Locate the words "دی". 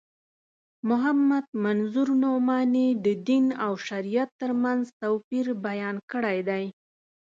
6.49-6.65